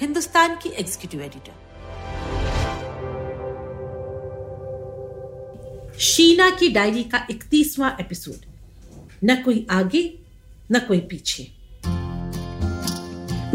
[0.00, 1.62] हिंदुस्तान की executive editor
[5.98, 8.46] Sheena की diary का इकतीसवां एपिसोड
[9.24, 10.02] न कोई आगे
[10.72, 11.44] न कोई पीछे.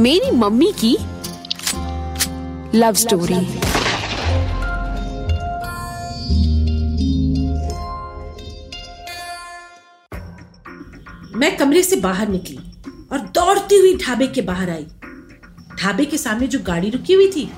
[0.02, 0.92] मेरी मम्मी की
[2.78, 3.36] लव स्टोरी
[11.36, 12.60] मैं कमरे से बाहर निकली
[13.12, 14.88] और दौड़ती हुई ढाबे के बाहर आई।
[15.80, 17.52] ढाबे के सामने जो गाड़ी रुकी हुई थी,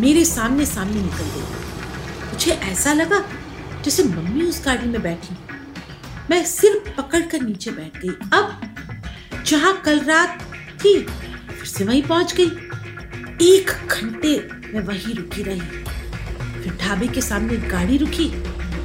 [0.00, 3.24] मेरे सामने सामने निकल गई। मुझे ऐसा लगा
[3.84, 5.36] जैसे मम्मी उस गाड़ी में बैठी।
[6.30, 8.60] मैं सिर पकड़ कर नीचे बैठ गई। अब
[9.46, 10.42] जहाँ कल रात
[10.84, 12.50] थी, फिर से वहीं पहुँच गई।
[13.46, 15.60] एक घंटे मैं वहीं रुकी रही।
[16.62, 18.28] फिर ढाबे के सामने गाड़ी रुकी।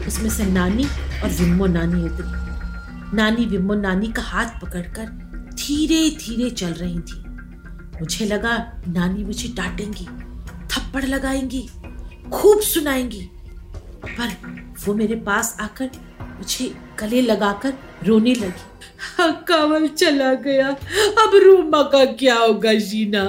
[0.08, 0.86] उसमें से नानी
[1.24, 5.06] और विम्मो नानी उतरी। नानी विम्मो नानी का हाथ पकड़कर
[5.54, 7.24] धीरे धीरे चल रही थी।
[8.00, 10.06] मुझे लगा नानी मुझे डांटेंगी,
[10.68, 11.70] थप्पड़ लगाएँगी,
[12.34, 13.22] खूब सुनाएँगी।
[14.06, 14.36] पर
[14.86, 15.90] वो मेरे पास आकर
[16.22, 18.66] मुझे गले लगाकर रोने लगी।
[19.00, 20.68] हाँ कावल चला गया।
[21.24, 23.24] अब रूमा का क्या होगा, जीना?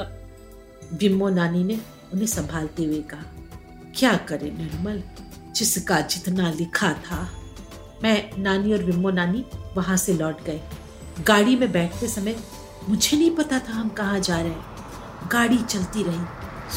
[0.94, 1.78] बिम्मो नानी ने
[2.12, 3.22] उन्हें संभालते हुए कहा,
[3.96, 5.02] क्या करे निर्मल?
[5.54, 7.28] जिसका जितना लिखा था।
[8.02, 9.44] मैं नानी और बिम्मो नानी
[9.76, 10.60] वहाँ से लौट गए।
[11.26, 12.36] गाड़ी में बैठते समय
[12.88, 14.66] मुझे नहीं पता था हम कहाँ जा रहे हैं।
[15.32, 16.20] गाड़ी चलती रही।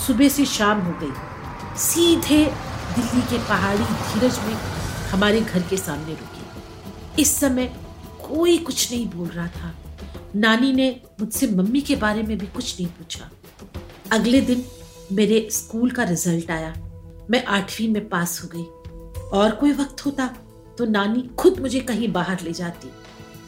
[0.07, 1.13] सुबह से शाम हो गई।
[1.77, 2.45] सीधे
[2.95, 4.53] दिल्ली के पहाड़ी धीरज में
[5.09, 6.45] हमारे घर के सामने रुकी।
[7.21, 7.65] इस समय
[8.27, 9.75] कोई कुछ नहीं बोल रहा था।
[10.35, 13.29] नानी ने मुझसे मम्मी के बारे में भी कुछ नहीं पूछा।
[14.11, 14.65] अगले दिन
[15.11, 16.73] मेरे स्कूल का रिज़ल्ट आया।
[17.29, 18.63] मैं आठवीं में पास हो गई।
[19.29, 20.27] और कोई वक्त होता
[20.77, 22.91] तो नानी खुद मुझे कहीं बाहर ले जाती।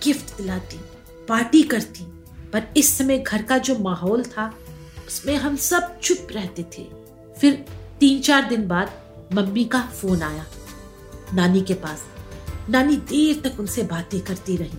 [0.04, 0.80] गिफ्ट दिलाती,
[1.28, 2.13] पार्टी करती।
[2.54, 4.54] पर इस समय घर का जो माहौल था,
[5.08, 6.88] उसमें हम सब चुप रहते थे।
[7.38, 7.54] फिर
[8.00, 8.92] तीन चार दिन बाद
[9.34, 10.46] मम्मी का फ़ोन आया,
[11.34, 12.04] नानी के पास।
[12.70, 14.78] नानी देर तक उनसे बातें करती रही।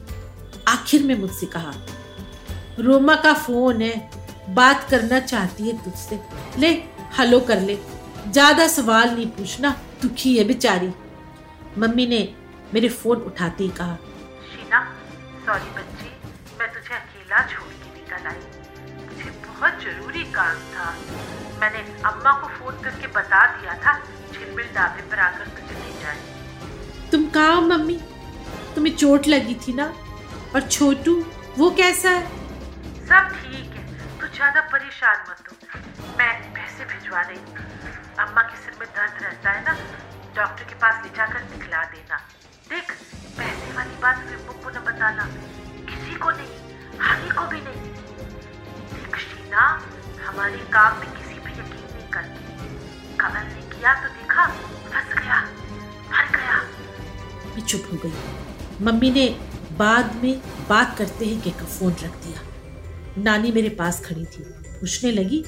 [0.68, 1.74] आखिर में मुझसे कहा,
[2.78, 4.10] रोमा का फ़ोन है,
[4.50, 6.20] बात करना चाहती है तुझसे।
[6.58, 6.70] ले
[7.18, 7.78] हेलो कर ले।
[8.28, 9.70] ज़्यादा सवाल नहीं पूछना,
[10.02, 10.90] दुखी है बेचारी।
[11.78, 12.28] मम्मी ने
[12.74, 13.98] मेरे फ़ोन उठाते ही कहा
[19.84, 20.90] ज़रूरी काम था।
[21.60, 23.98] मैंने अम्मा को फ़ोन करके बता दिया था
[24.32, 27.98] झिलमिल ढाबे पर आकर तुझे ले जाए। तुम कहा मम्मी?
[28.74, 29.92] तुम्हें चोट लगी थी ना?
[30.54, 31.14] और छोटू
[31.58, 32.22] वो कैसा है?
[33.08, 33.82] सब ठीक है
[34.20, 35.54] तू ज़्यादा परेशान मत हो।
[36.18, 37.56] मैं पैसे भिजवा रही हूँ।
[38.24, 39.76] अम्मा के सिर में दर्द रहता है ना
[40.36, 42.20] डॉक्टर के पास ले जाकर दिखला देना।
[42.70, 42.92] देख
[43.38, 45.24] पैसे वाली बात विम्बो को न बताना।
[45.90, 47.92] किसी को नहीं हानि को भी नहीं।
[49.44, 52.44] देख हमारे काम में किसी पे यकीन नहीं करती।
[53.16, 54.46] कमल ने किया तो देखा,
[54.86, 55.42] फंस गया,
[56.10, 56.62] मर गया।
[57.54, 58.12] मैं चुप हो गई।
[58.84, 59.28] मम्मी ने
[59.78, 62.40] बाद में बात करते ही के फ़ोन रख दिया।
[63.18, 64.42] नानी मेरे पास खड़ी थी।
[64.80, 65.44] पूछने लगी,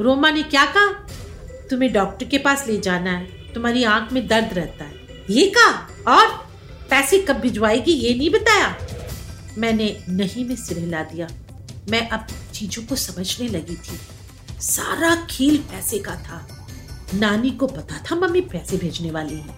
[0.00, 1.06] रोमा ने क्या कहा?
[1.70, 4.94] तुम्हें डॉक्टर के पास ले जाना है, तुम्हारी आँख में दर्द रहता है।
[5.30, 5.88] ये कहा?
[6.12, 6.48] और?
[6.90, 8.76] पैसे कब भिजवाएगी ये नहीं बताया?
[9.58, 11.28] मैंने नहीं में सिर हिला दिया।
[11.90, 12.26] मैं अब
[12.58, 13.98] चीज़ों को समझने लगी थी।
[14.60, 16.66] सारा खेल पैसे का था।
[17.14, 19.54] नानी को पता था मम्मी पैसे भेजने वाली है।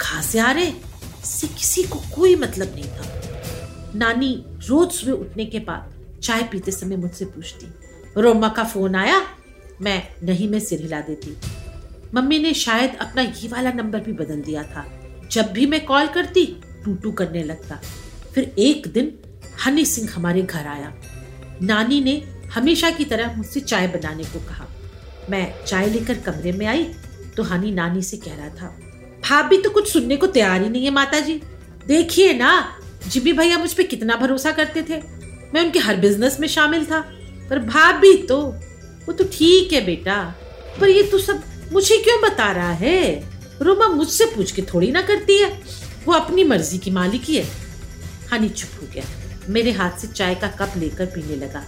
[0.00, 5.44] कहा से आ रहे इससे किसी को कोई मतलब नहीं था। नानी रोज सुबह उठने
[5.44, 5.92] के बाद
[6.22, 7.66] चाय पीते समय मुझसे पूछती,
[8.20, 9.26] रोमा का फ़ोन आया?
[9.80, 11.36] मैं, नहीं, में सिर हिला देती।
[12.14, 14.84] मम्मी ने शायद अपना ये वाला नंबर भी बदल दिया था।
[15.30, 16.46] जब भी मैं कॉल करती
[16.84, 17.80] टू टू करने लगता।
[18.34, 19.18] फिर एक दिन
[19.66, 20.94] हनी सिंह हमारे घर आया।
[21.62, 24.66] नानी ने हमेशा की तरह मुझसे चाय बनाने को कहा।
[25.30, 26.84] मैं चाय लेकर कमरे में आई
[27.36, 28.66] तो हनी नानी से कह रहा था,
[29.24, 31.40] भाभी तो कुछ सुनने को तैयार ही नहीं है माता जी
[31.86, 32.52] देखिए ना
[33.06, 35.00] जिबी भैया मुझ पर कितना भरोसा करते थे।
[35.54, 37.00] मैं उनके हर बिज़नेस में शामिल था,
[37.50, 38.40] पर भाभी तो
[39.06, 40.22] वो तो ठीक है बेटा।
[40.80, 43.32] पर ये तू सब मुझे क्यों बता रहा है?
[43.62, 45.50] रोमा मुझसे पूछ के थोड़ी ना करती है।
[46.06, 47.44] वो अपनी मर्ज़ी की मालिकी है।
[48.32, 49.04] हनी चुप हो गया।
[49.48, 51.64] मेरे हाथ से चाय का कप लेकर पीने लगा।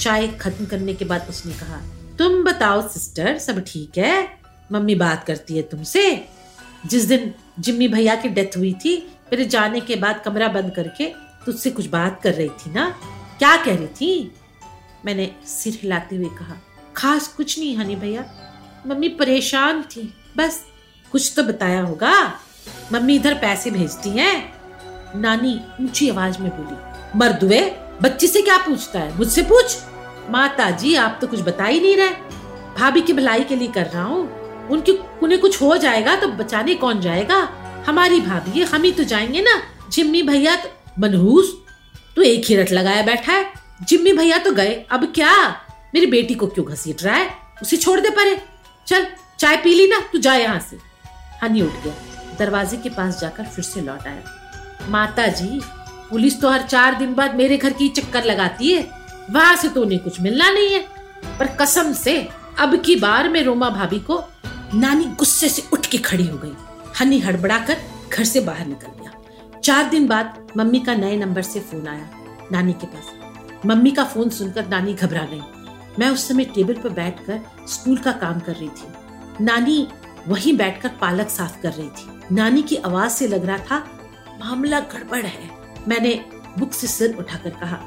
[0.00, 1.80] चाय खत्म करने के बाद उसने कहा,
[2.18, 4.38] तुम बताओ, सिस्टर, सब ठीक है?
[4.72, 6.28] मम्मी बात करती है तुमसे।
[6.86, 8.96] जिस दिन जिम्मी भैया की डेथ हुई थी,
[9.32, 11.12] मेरे जाने के बाद कमरा बंद करके
[11.46, 12.90] तुझसे कुछ बात कर रही थी ना?
[13.38, 14.34] क्या कह रही थी?
[15.04, 16.56] मैंने सिर हिलाते हुए कहा,
[16.96, 18.24] खास कुछ नहीं, हनी भैया।
[18.86, 20.64] मम्मी परेशान थी, बस
[21.12, 22.40] कुछ तो बताया होगा।
[22.92, 24.52] मम्मी इधर पैसे भेजती हैं।
[25.16, 26.76] नानी ऊँची आवाज़ में बोली
[27.18, 27.60] मर्दुए
[28.02, 29.16] बच्ची से क्या पूछता है?
[29.16, 29.76] मुझसे पूछ।
[30.30, 32.10] माता जी, आप तो कुछ बता ही नहीं रहे।
[32.78, 36.74] भाभी की भलाई के लिए कर रहा हूँ। उनकी, उन्हें कुछ हो जाएगा तो बचाने
[36.74, 37.48] कौन जाएगा?
[37.86, 40.68] हमारी भाभी है, हम ही तो जाएँगे ना। जिम्मी भैया तो
[40.98, 41.62] मनहूस
[42.16, 45.50] तो एक ही रट लगाया बैठा है। जिम्मी भैया तो गए, अब क्या?
[45.94, 47.30] मेरी बेटी को क्यों घसीट रहा है?
[47.62, 48.42] उसे छोड़ दे परे।
[48.86, 49.06] चल,
[49.38, 50.78] चाय पी ली ना, तू जा यहाँ से।
[51.42, 51.94] हनी उठ गया।
[52.38, 54.22] दरवाजे के पास जाकर फिर से लौट आया।
[54.88, 55.60] माता जी,
[56.10, 58.99] पुलिस तो हर चार दिन बाद मेरे घर की चक्कर लगाती है।
[59.30, 60.86] वहाँ से तो उन्हें कुछ मिलना नहीं है।
[61.38, 62.28] पर कसम से
[62.58, 64.22] अब की बार में रोमा भाभी को
[64.74, 66.52] नानी गुस्से से उठ के खड़ी हो गई।
[67.00, 67.76] हनी हड़बड़ाकर
[68.12, 72.10] घर से बाहर निकल गया। चार दिन बाद मम्मी का नए नंबर से फ़ोन आया
[72.52, 73.12] नानी के पास।
[73.66, 75.42] मम्मी का फ़ोन सुनकर नानी घबरा गई।
[75.98, 79.88] मैं उस समय टेबल पर बैठकर स्कूल का काम कर रही थी। नानी
[80.28, 83.78] वहीं बैठकर पालक साफ़ कर रही थी। नानी की आवाज़ से लग रहा था,
[84.44, 85.50] मामला गड़बड़ है।
[85.88, 86.14] मैंने
[86.58, 87.78] बुक से सिर उठाकर कहा,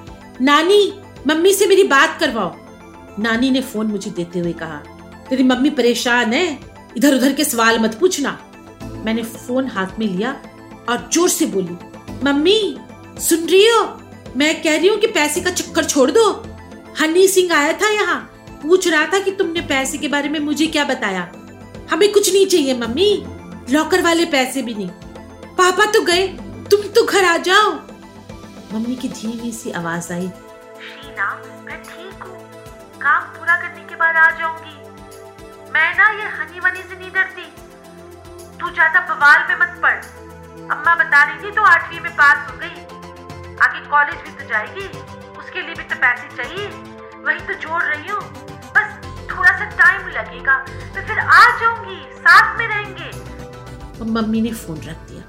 [0.41, 0.94] नानी
[1.27, 2.55] मम्मी से मेरी बात करवाओ।
[3.19, 4.77] नानी ने फ़ोन मुझे देते हुए कहा,
[5.29, 6.47] तेरी मम्मी परेशान है
[6.97, 8.37] इधर उधर के सवाल मत पूछना।
[9.05, 10.31] मैंने फ़ोन हाथ में लिया
[10.89, 11.77] और ज़ोर से बोली,
[12.23, 12.77] मम्मी,
[13.19, 13.81] सुन रही हो?
[14.37, 16.29] मैं कह रही हूँ कि पैसे का चक्कर छोड़ दो।
[16.99, 18.19] हनी सिंह आया था यहाँ,
[18.63, 21.31] पूछ रहा था कि तुमने पैसे के बारे में मुझे क्या बताया?
[21.91, 23.11] हमें कुछ नहीं चाहिए, मम्मी।
[23.69, 24.89] लॉकर वाले पैसे भी नहीं।
[25.57, 26.27] पापा तो गए,
[26.71, 27.71] तुम तो घर आ जाओ।
[28.73, 30.29] मम्मी की धीमी सी आवाज़ आई
[31.13, 31.30] शीना
[31.65, 32.38] मैं ठीक हूँ।
[33.01, 37.45] काम पूरा करने के बाद आ जाऊँगी। मैं ना ये हनी वनी से नहीं डरती।
[38.60, 39.98] तू ज़्यादा बवाल में मत पड़।
[40.74, 44.86] अम्मा बता रही थी तो आठवीं में पास हो गई। आगे कॉलेज भी तो जाएगी।
[45.38, 46.68] उसके लिए भी तो पैसे चाहिए।
[47.25, 48.21] वही तो जोड़ रही हूँ।
[48.77, 48.98] बस
[49.31, 50.57] थोड़ा सा टाइम लगेगा।
[50.95, 55.24] मैं फिर आ जाऊँगी। साथ में रहेंगे। मम्मी ने फ़ोन रख दिया।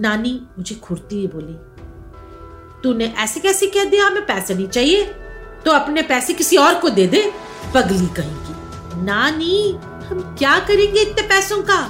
[0.00, 1.58] नानी मुझे खुरती हुई बोली
[2.82, 5.04] तूने ऐसे कैसे कह दिया, हमें पैसे नहीं चाहिए?
[5.64, 7.32] तो अपने पैसे किसी और को दे दे,
[7.74, 9.72] पगली कहेंगी। नानी,
[10.06, 11.80] हम क्या करेंगे इतने पैसों का?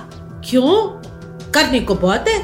[0.51, 0.87] क्यों?
[1.53, 2.39] करने को बहुत है।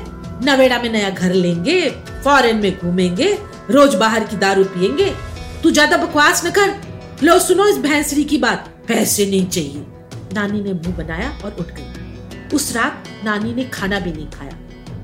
[0.44, 1.90] नवेड़ा में नया घर लेंगे,
[2.24, 3.38] फॉरेन में घूमेंगे,
[3.70, 5.14] रोज बाहर की दारू पियेंगे।
[5.62, 6.74] तू ज़्यादा बकवास न कर।
[7.22, 9.86] लो, सुनो इस भैंसरी की बात। पैसे नहीं चाहिए।
[10.32, 14.52] नानी ने मुँह बनाया और उठ गई। उस रात नानी ने खाना भी नहीं खाया।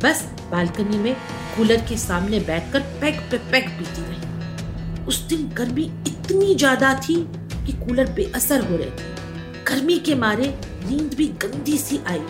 [0.05, 1.17] बस बालकनी में
[1.57, 7.17] कूलर के सामने बैठकर पैक पे पैक पीती रही। उस दिन गर्मी इतनी ज़्यादा थी
[7.67, 9.13] कि कूलर बेअसर हो रहे थे।
[9.65, 10.47] गर्मी के मारे
[10.87, 12.21] नींद भी गंदी सी आई।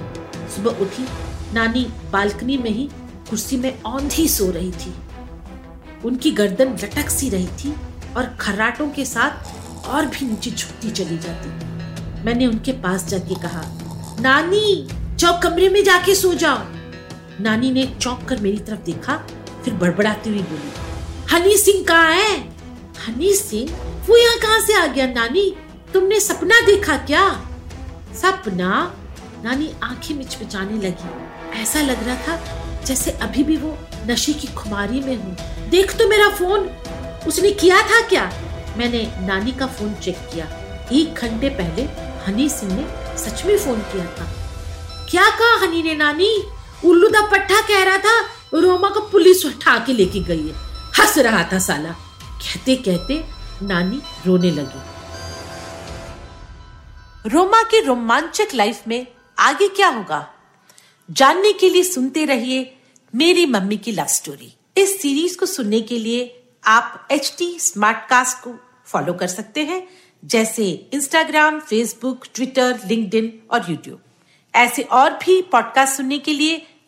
[0.54, 1.06] सुबह उठी,
[1.54, 2.88] नानी बालकनी में ही
[3.30, 4.94] कुर्सी में औंधी सो रही थी।
[6.04, 7.74] उनकी गर्दन लटक सी रही थी
[8.16, 13.62] और खर्राटों के साथ और भी नीचे झुकती चली जाती। मैंने उनके पास जाके कहा,
[14.20, 14.86] नानी,
[15.18, 16.58] जाओ कमरे में जाके सो जाओ।
[17.40, 19.16] नानी ने चौंक कर मेरी तरफ़ देखा,
[19.64, 20.70] फिर बड़बड़ाती हुई बोली,
[21.32, 22.36] हनी सिंह कहाँ है?
[23.06, 23.70] हनी सिंह?
[24.08, 25.54] वो यहाँ कहाँ से आ गया नानी?
[25.92, 27.28] तुमने सपना देखा क्या?
[28.14, 28.94] सपना?
[29.44, 35.00] नानी आँखें मिचमिचाने लगी। ऐसा लग रहा था जैसे अभी भी वो नशे की खुमारी
[35.00, 35.36] में हूँ।
[35.70, 36.68] देख तो मेरा फ़ोन।
[37.26, 38.30] उसने किया था क्या?
[38.76, 40.46] मैंने नानी का फ़ोन चेक किया।
[40.92, 41.82] एक घंटे पहले
[42.26, 44.32] हनी सिंह ने सच में फ़ोन किया था।
[45.10, 46.42] क्या कहा हनी ने नानी?
[47.84, 48.20] रहा था,
[48.54, 50.54] रोमा को पुलिस उठा के लेके गई है।
[50.98, 51.92] हंस रहा था साला।
[52.38, 53.24] कहते कहते
[53.66, 54.82] नानी रोने लगी।
[57.30, 59.06] रोमा की रोमांचक लाइफ में
[59.38, 60.28] आगे क्या होगा?
[61.10, 62.78] जानने के लिए सुनते रहिए
[63.14, 68.08] मेरी मम्मी की लव स्टोरी इस सीरीज़ को सुनने के लिए आप एच टी स्मार्ट
[68.10, 68.54] कास्ट को
[68.86, 69.88] फॉलो कर सकते हैं,
[70.24, 74.00] जैसे इंस्टाग्राम फेसबुक ट्विटर लिंक्डइन और यूट्यूब
[74.54, 76.73] ऐसे और भी पॉडकास्ट सुनने के लिए